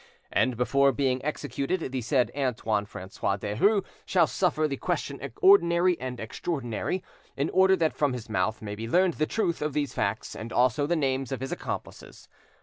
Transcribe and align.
And, 0.31 0.57
before 0.57 0.91
being 0.91 1.23
executed, 1.23 1.91
the 1.91 2.01
said 2.01 2.31
Antoine 2.35 2.87
Francois 2.87 3.37
Derues 3.37 3.85
shall 4.03 4.25
suffer 4.25 4.67
the 4.67 4.77
question 4.77 5.21
ordinary 5.43 5.95
and 5.99 6.19
extraordinary, 6.19 7.03
in 7.37 7.51
order 7.51 7.75
that 7.75 7.93
from 7.93 8.13
his 8.13 8.27
mouth 8.27 8.63
may 8.63 8.73
be 8.73 8.89
learned 8.89 9.13
the 9.13 9.27
truth 9.27 9.61
of 9.61 9.73
these 9.73 9.93
facts, 9.93 10.35
and 10.35 10.51
also 10.51 10.87
the 10.87 10.95
names 10.95 11.31
of 11.31 11.39
his 11.39 11.51
accomplices. 11.51 12.27